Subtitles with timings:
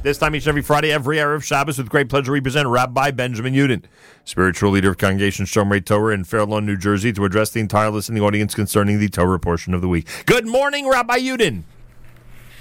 [0.00, 3.10] This time each and every Friday, every Erev Shabbos, with great pleasure, we present Rabbi
[3.10, 3.82] Benjamin Yudin,
[4.24, 7.90] spiritual leader of Congregation Shomrei Torah in Fair Lawn, New Jersey, to address the entire
[7.90, 10.06] listening audience concerning the Torah portion of the week.
[10.24, 11.64] Good morning, Rabbi Yudin.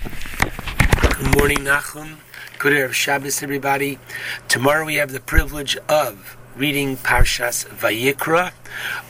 [0.02, 2.15] Good morning, Nachum.
[2.58, 4.00] Good Erev Shabbos, everybody.
[4.48, 8.52] Tomorrow we have the privilege of reading Parshas Vayikra.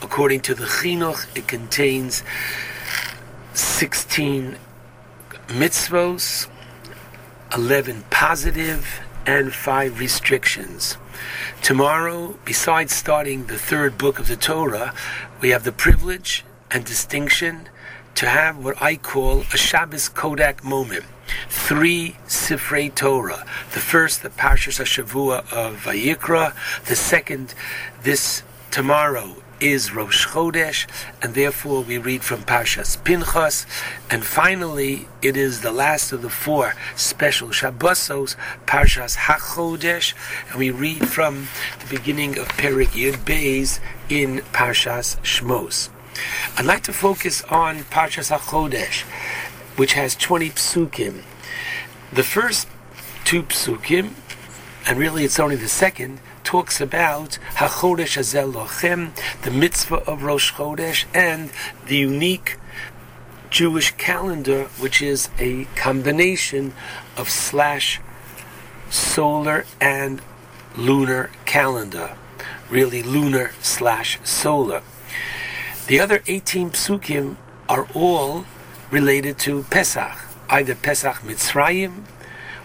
[0.01, 2.23] According to the Chinuch, it contains
[3.53, 4.57] 16
[5.47, 6.49] mitzvos,
[7.55, 10.97] 11 positive, and 5 restrictions.
[11.61, 14.93] Tomorrow, besides starting the third book of the Torah,
[15.41, 17.67] we have the privilege and distinction
[18.15, 21.05] to have what I call a Shabbos Kodak moment.
[21.49, 23.45] Three Sifrei Torah.
[23.73, 26.53] The first, the Parshas Hashavua of Vayikra.
[26.85, 27.53] The second,
[28.03, 30.87] this tomorrow is Rosh Chodesh,
[31.21, 33.65] and therefore we read from Parshas Pinchas.
[34.09, 40.13] And finally, it is the last of the four special Shabbosos, Parshas HaChodesh,
[40.49, 41.47] and we read from
[41.79, 45.89] the beginning of Perik Yud Beis in Parshas Shmos.
[46.57, 49.01] I'd like to focus on Parshas HaChodesh,
[49.77, 51.23] which has 20 psukim.
[52.11, 52.67] The first
[53.23, 54.13] two psukim,
[54.87, 60.53] and really it's only the second, talks about HaChodesh Hazeh Lochem, the mitzvah of Rosh
[60.53, 61.51] Chodesh, and
[61.87, 62.55] the unique
[63.49, 66.73] Jewish calendar, which is a combination
[67.17, 67.99] of slash
[68.89, 70.21] solar and
[70.77, 72.15] lunar calendar.
[72.69, 74.83] Really lunar slash solar.
[75.87, 77.35] The other 18 psukim
[77.67, 78.45] are all
[78.89, 80.17] related to Pesach,
[80.49, 82.03] either Pesach Mitzrayim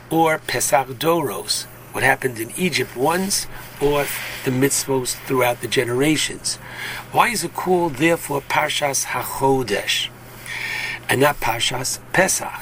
[0.08, 3.46] or Pesach Doros, what happened in Egypt once,
[3.80, 4.06] or
[4.44, 6.56] the mitzvos throughout the generations.
[7.12, 10.08] Why is it called, therefore, Parshas HaChodesh,
[11.08, 12.52] and not Parshas Pesach?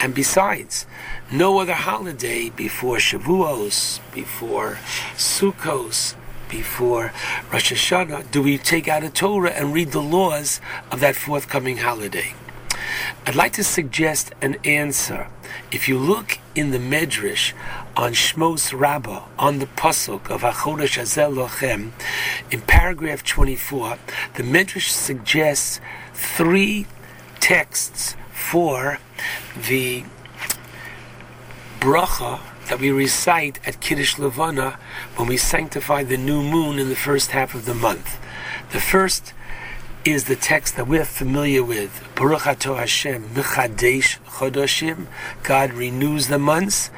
[0.00, 0.86] And besides,
[1.30, 4.78] no other holiday before Shavuos, before
[5.14, 6.14] Sukkos,
[6.48, 7.12] before
[7.52, 11.76] Rosh Hashanah do we take out a Torah and read the laws of that forthcoming
[11.76, 12.34] holiday.
[13.24, 15.28] I'd like to suggest an answer.
[15.70, 17.52] If you look in the Medrash
[17.96, 21.92] on Shmos Rabbah, on the Pasuk of HaChodesh Hazeh Lochem,
[22.50, 23.98] in paragraph 24,
[24.34, 25.80] the Medrash suggests
[26.12, 26.86] three
[27.38, 28.98] texts for
[29.68, 30.04] the
[31.80, 34.78] bracha that we recite at Kiddush Levana
[35.16, 38.18] when we sanctify the new moon in the first half of the month.
[38.72, 39.32] The first
[40.04, 42.02] is the text that we're familiar with.
[42.14, 45.06] Baruch Ato Hashem, Michadesh Chodoshim.
[45.42, 46.90] God renews the months.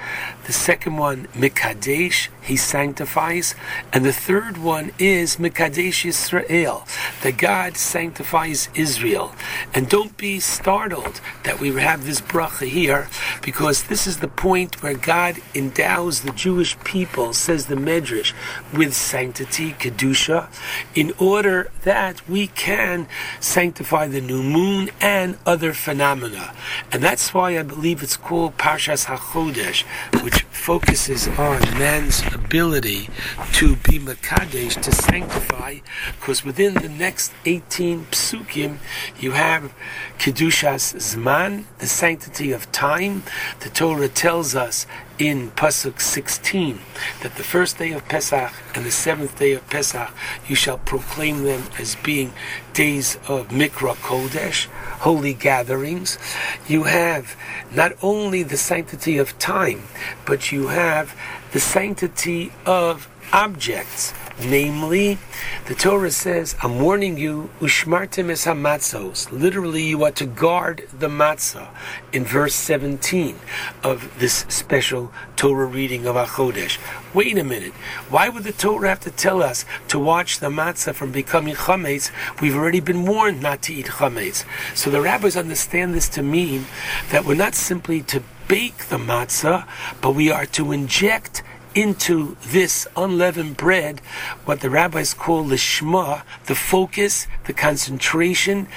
[0.46, 3.54] The second one, Mikadesh, He sanctifies.
[3.92, 6.86] And the third one is Mikadesh Yisrael,
[7.22, 9.34] that God sanctifies Israel.
[9.74, 13.08] And don't be startled that we have this bracha here,
[13.42, 18.32] because this is the point where God endows the Jewish people, says the Medrash,
[18.72, 20.48] with sanctity, Kedusha,
[20.94, 23.06] in order that we can
[23.40, 26.54] sanctify the new moon and other phenomena.
[26.90, 29.82] And that's why I believe it's called Parshas HaChodesh,
[30.22, 33.08] which focuses on man's ability
[33.54, 35.78] to be Makadesh, to sanctify,
[36.18, 37.11] because within the next
[37.44, 38.78] 18 psukim,
[39.18, 39.72] you have
[40.18, 43.22] Kedushas Zman, the sanctity of time.
[43.60, 44.86] The Torah tells us
[45.18, 46.78] in Pasuk 16
[47.22, 50.10] that the first day of Pesach and the seventh day of Pesach
[50.48, 52.32] you shall proclaim them as being
[52.72, 54.66] days of Mikra Kodesh,
[55.00, 56.18] holy gatherings.
[56.66, 57.36] You have
[57.74, 59.82] not only the sanctity of time,
[60.24, 61.14] but you have
[61.52, 64.14] the sanctity of objects.
[64.40, 65.18] Namely,
[65.66, 69.30] the Torah says, I'm warning you, Ushmartim es hamatzos.
[69.30, 71.68] Literally, you are to guard the matzah
[72.12, 73.36] in verse 17
[73.82, 76.78] of this special Torah reading of Achodesh.
[77.12, 77.72] Wait a minute.
[78.08, 82.10] Why would the Torah have to tell us to watch the matzah from becoming chametz?
[82.40, 84.44] We've already been warned not to eat chametz.
[84.74, 86.64] So the rabbis understand this to mean
[87.10, 89.66] that we're not simply to bake the matzah,
[90.00, 91.42] but we are to inject
[91.74, 94.00] into this unleavened bread
[94.44, 98.68] what the rabbis call the shma, the focus, the concentration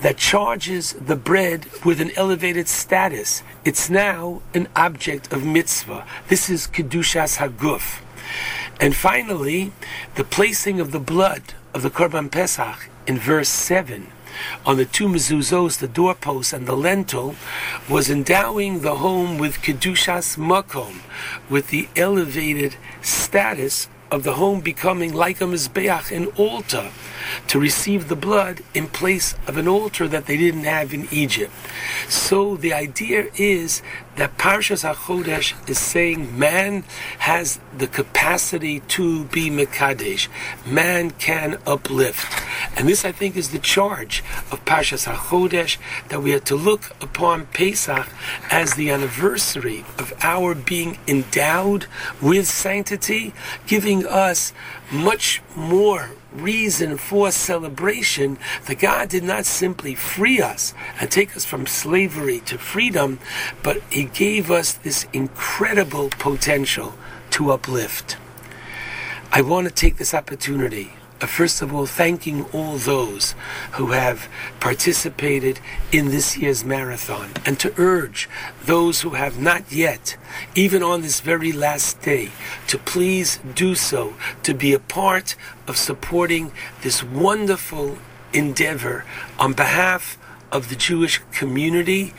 [0.00, 3.42] that charges the bread with an elevated status.
[3.64, 6.06] It's now an object of mitzvah.
[6.28, 8.02] This is kedushas haguf.
[8.80, 9.72] And finally,
[10.16, 14.08] the placing of the blood of the korban pesach in verse seven
[14.64, 17.34] on the two mezuzos, the doorpost and the lentil,
[17.88, 21.00] was endowing the home with kedushas makom,
[21.48, 26.90] with the elevated status of the home becoming like a mizbeach, an altar,
[27.48, 31.52] to receive the blood in place of an altar that they didn't have in Egypt.
[32.08, 33.82] So the idea is
[34.16, 36.84] that Parshas HaChodesh is saying man
[37.18, 40.28] has the capacity to be Mekadesh.
[40.64, 42.45] Man can uplift.
[42.74, 45.78] And this, I think, is the charge of Parshas HaChodesh,
[46.08, 48.08] that we are to look upon Pesach
[48.50, 51.86] as the anniversary of our being endowed
[52.20, 53.32] with sanctity,
[53.66, 54.52] giving us
[54.90, 61.44] much more reason for celebration that God did not simply free us and take us
[61.44, 63.18] from slavery to freedom,
[63.62, 66.94] but He gave us this incredible potential
[67.30, 68.16] to uplift.
[69.32, 73.34] I want to take this opportunity first of all, thanking all those
[73.72, 74.28] who have
[74.60, 75.60] participated
[75.90, 78.28] in this year's marathon, and to urge
[78.64, 80.16] those who have not yet,
[80.54, 82.30] even on this very last day,
[82.68, 85.36] to please do so, to be a part
[85.66, 86.52] of supporting
[86.82, 87.98] this wonderful
[88.32, 89.04] endeavor
[89.38, 90.18] on behalf
[90.52, 92.14] of the Jewish community,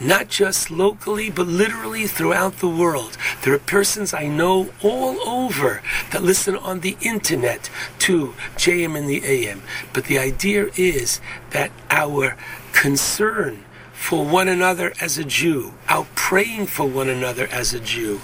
[0.00, 3.16] not just locally, but literally throughout the world.
[3.42, 7.70] There are persons I know all over that listen on the internet
[8.00, 9.62] to JM in the AM.
[9.92, 11.20] But the idea is
[11.50, 12.36] that our
[12.72, 13.64] concern
[14.02, 18.20] for one another as a Jew, our praying for one another as a Jew,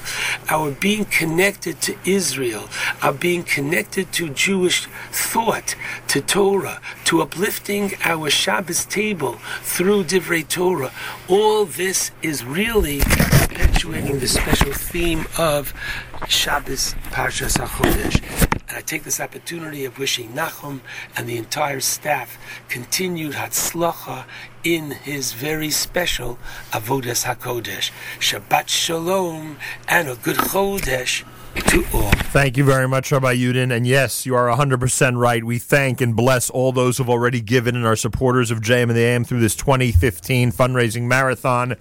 [0.51, 2.69] our being connected to Israel,
[3.01, 5.77] our being connected to Jewish thought,
[6.09, 10.91] to Torah, to uplifting our Shabbos table through Divrei Torah.
[11.29, 15.73] All this is really perpetuating the special theme of
[16.27, 18.48] Shabbos Parshas HaChodesh.
[18.69, 20.81] And I take this opportunity of wishing Nachum
[21.17, 22.39] and the entire staff
[22.69, 24.25] continued Hatzlacha
[24.63, 26.39] in his very special
[26.73, 27.91] Avodas HaKodesh.
[28.19, 29.57] Shabbat Shalom
[29.89, 31.25] and a good Chodesh
[31.55, 32.11] to all.
[32.31, 33.75] Thank you very much, Rabbi Yudin.
[33.75, 35.43] And yes, you are 100% right.
[35.43, 38.95] We thank and bless all those who've already given and are supporters of JM in
[38.95, 41.77] the AM through this 2015 fundraising marathon.